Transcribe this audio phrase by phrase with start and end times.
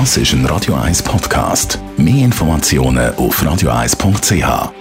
[0.00, 1.78] Das ist ein Radio 1 Podcast.
[1.96, 4.72] Mehr Informationen auf radio1.ch.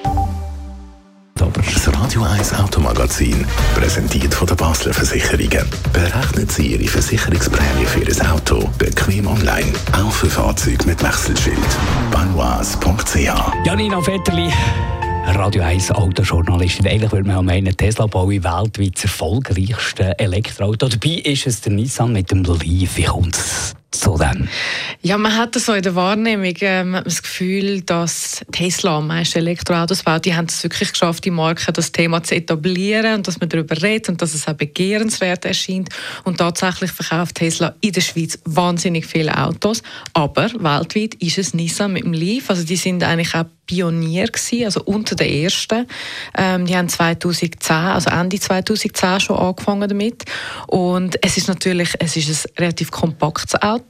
[1.35, 3.45] Das Radio 1 Automagazin,
[3.75, 5.69] präsentiert von der Basler Versicherungen.
[5.93, 11.59] Berechnen Sie Ihre Versicherungsprämie für Ihr Auto bequem online, auch für Fahrzeuge mit Wechselschild.
[12.09, 13.15] Banois.ch
[13.65, 14.51] Janina Vetterli.
[15.27, 16.87] Radio 1 Autojournalistin.
[16.87, 20.87] Eigentlich würde man meinen, Tesla baue weltweit das erfolgreichste Elektroauto.
[20.87, 22.97] Dabei ist es der Nissan mit dem Leaf.
[22.97, 24.47] Wie kommt es zu dem?
[25.01, 30.03] Ja, man hat so in der Wahrnehmung ähm, das Gefühl, dass Tesla am meisten Elektroautos
[30.03, 30.25] baut.
[30.25, 33.81] Die haben es wirklich geschafft, die Marke das Thema zu etablieren und dass man darüber
[33.81, 35.89] redet und dass es auch begehrenswert erscheint.
[36.23, 39.83] Und tatsächlich verkauft Tesla in der Schweiz wahnsinnig viele Autos.
[40.13, 42.49] Aber weltweit ist es Nissan mit dem Leaf.
[42.49, 45.87] Also die sind eigentlich auch Pionier gewesen, also unter den ersten.
[46.37, 50.25] Ähm, die haben 2010, also Ende 2010 schon angefangen damit.
[50.67, 53.82] Und es ist natürlich, es ist ein relativ kompaktes Auto,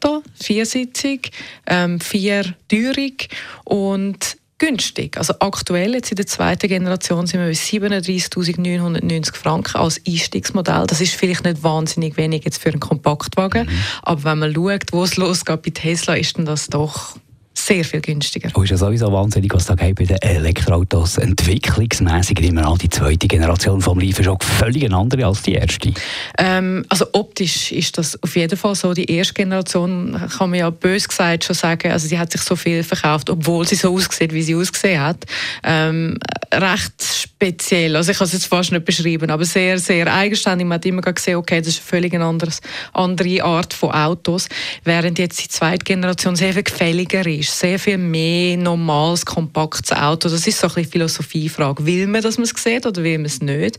[0.43, 1.31] viersitzig,
[1.67, 3.29] ähm, viertürig
[3.63, 5.17] und günstig.
[5.17, 10.85] Also aktuell, jetzt in der zweiten Generation, sind wir bei 37.990 Franken als Einstiegsmodell.
[10.87, 13.71] Das ist vielleicht nicht wahnsinnig wenig jetzt für einen Kompaktwagen, mhm.
[14.03, 17.17] aber wenn man schaut, wo es losgeht bei Tesla, ist dann das doch
[17.53, 18.49] sehr viel günstiger.
[18.53, 23.27] Und ist ja sowieso wahnsinnig, was da bei den Elektroautos entwicklungsmäßig immer an die zweite
[23.27, 25.93] Generation vom ist auch völlig eine andere als die erste.
[26.37, 28.93] Ähm, also optisch ist das auf jeden Fall so.
[28.93, 32.55] Die erste Generation kann man ja bös gesagt schon sagen, also sie hat sich so
[32.55, 35.25] viel verkauft, obwohl sie so aussieht, wie sie ausgesehen hat.
[35.63, 36.17] Ähm,
[36.53, 40.65] recht speziell, also ich kann es jetzt fast nicht beschreiben, aber sehr, sehr eigenständig.
[40.65, 42.61] Man hat immer gesehen, okay, das ist eine völlig anderes,
[42.93, 44.47] andere Art von Autos,
[44.85, 50.29] während jetzt die zweite Generation sehr viel gefälliger ist sehr viel mehr normales, kompaktes Auto.
[50.29, 51.85] Das ist so ein bisschen Philosophiefrage.
[51.85, 53.77] Will man, dass man es sieht oder will man es nicht?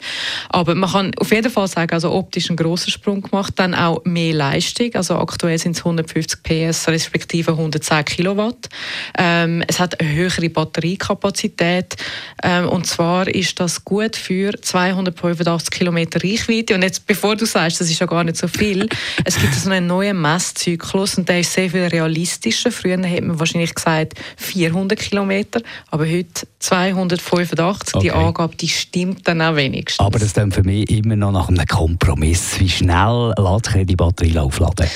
[0.51, 4.05] Aber man kann auf jeden Fall sagen, also optisch einen grossen Sprung gemacht, dann auch
[4.05, 4.95] mehr Leistung.
[4.95, 8.69] Also aktuell sind es 150 PS respektive 110 Kilowatt.
[9.17, 11.97] Ähm, es hat eine höhere Batteriekapazität
[12.42, 16.74] ähm, und zwar ist das gut für 285 Kilometer Reichweite.
[16.74, 18.89] Und jetzt, bevor du sagst, das ist ja gar nicht so viel,
[19.24, 22.70] es gibt so einen neuen Messzyklus und der ist sehr viel realistischer.
[22.70, 27.95] Früher hat man wahrscheinlich ich gesagt 400 Kilometer, aber heute 285.
[27.95, 28.02] Okay.
[28.05, 30.05] Die Angabe, die stimmt dann auch wenigstens.
[30.05, 32.58] Aber das ist dann für mich immer noch nach einem Kompromiss.
[32.58, 34.89] Wie schnell lädt ich die Batterie aufladen?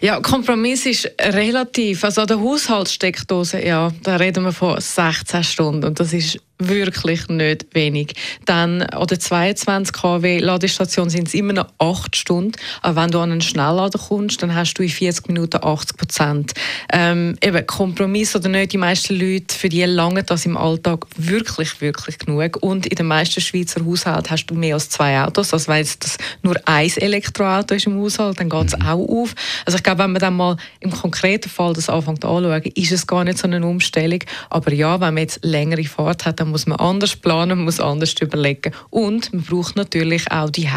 [0.00, 2.04] Ja, Kompromiss ist relativ.
[2.04, 7.28] Also an der Haushaltssteckdose, ja, da reden wir von 16 Stunden und das ist wirklich
[7.28, 8.14] nicht wenig.
[8.44, 12.52] Dann an der 22 kW Ladestation sind es immer noch 8 Stunden.
[12.82, 16.54] Aber wenn du an einen Schnelllader kommst, dann hast du in 40 Minuten 80 Prozent.
[16.92, 21.80] Ähm, eben Kompromiss oder nicht, die meisten Leute, für die lange das im Alltag wirklich,
[21.80, 22.58] wirklich genug.
[22.60, 25.52] Und in den meisten Schweizer Haushalten hast du mehr als zwei Autos.
[25.52, 28.86] Also wenn das nur ein Elektroauto ist im Haushalt, dann geht es mhm.
[28.86, 29.34] auch auf.
[29.64, 33.06] Also ich glaube, wenn man dann mal im konkreten Fall das anfängt anzuschauen, ist es
[33.06, 34.20] gar nicht so eine Umstellung.
[34.50, 37.64] Aber ja, wenn man jetzt längere Fahrt hat, dann dann muss man anders planen, man
[37.66, 38.72] muss anders überlegen.
[38.90, 40.68] Und man braucht natürlich auch die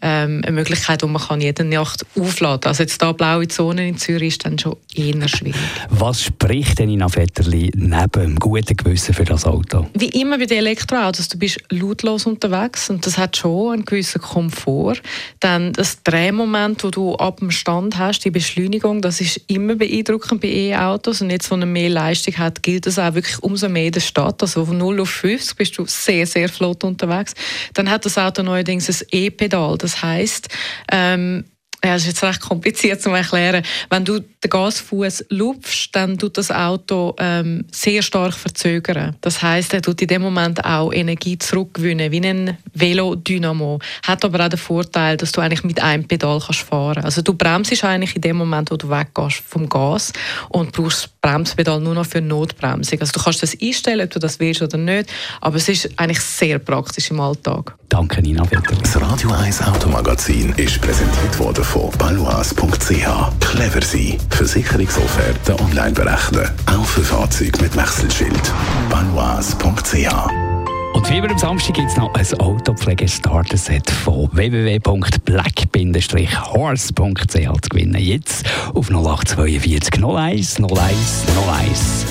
[0.00, 2.70] ähm, eine Möglichkeit, wo man kann jede Nacht aufladen kann.
[2.70, 5.56] Also jetzt da blaue Zone in Zürich ist dann schon eher schwierig.
[5.88, 9.86] Was spricht denn in Vetterli neben dem guten Gewissen für das Auto?
[9.94, 14.20] Wie immer bei den Elektroautos, du bist lautlos unterwegs und das hat schon einen gewissen
[14.20, 15.00] Komfort.
[15.40, 20.40] Dann das Drehmoment, das du ab dem Stand hast, die Beschleunigung, das ist immer beeindruckend
[20.40, 23.86] bei E-Autos und jetzt, wo eine mehr Leistung hat, gilt das auch wirklich umso mehr
[23.86, 24.42] in der Stadt.
[24.42, 27.34] Also von 0 auf 50 bist du sehr, sehr flott unterwegs.
[27.74, 29.76] Dann hat das Auto neuerdings ein E-Pedal.
[29.78, 30.48] Das heißt,
[30.90, 31.44] ähm,
[31.84, 33.62] ja, das ist jetzt recht kompliziert zu erklären.
[33.88, 39.14] Wenn du den Gasfuß lupfst, dann tut das Auto ähm, sehr stark verzögern.
[39.20, 43.78] Das heißt, er tut in dem Moment auch Energie zurückgewinnen, wie ein Velodynamo.
[44.02, 47.04] Hat aber auch den Vorteil, dass du eigentlich mit einem Pedal kannst fahren.
[47.04, 50.12] Also du bremst eigentlich in dem Moment, wo du weggehst vom Gas
[50.48, 53.00] und brauchst Bremspedal nur noch für Notbremsung.
[53.00, 56.20] Also du kannst das einstellen, ob du das willst oder nicht, aber es ist eigentlich
[56.20, 57.74] sehr praktisch im Alltag.
[57.90, 58.74] Danke, Nina Peter.
[58.82, 63.40] Das Radio 1 Automagazin ist präsentiert worden von balois.ch.
[63.40, 64.16] Clever sein.
[64.30, 66.48] Versicherungsofferte online berechnen.
[66.66, 68.52] Auch für Fahrzeuge mit Wechselschild.
[68.90, 70.57] balois.ch
[70.94, 78.00] und wie immer am Samstag gibt es noch ein Autopflege-Starter-Set von www.black-horse.ch zu gewinnen.
[78.00, 78.44] Jetzt
[78.74, 82.06] auf 0842 01 01 01.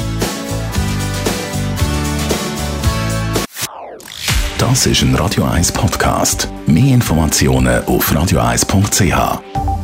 [4.58, 6.50] Das ist ein Radio 1 Podcast.
[6.66, 9.77] Mehr Informationen auf radio1.ch.